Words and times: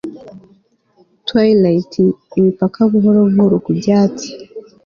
twilight 1.27 1.93
imipaka 2.39 2.79
buhoro 2.91 3.19
buhoro 3.29 3.55
ku 3.65 3.71
byatsi 3.79 4.27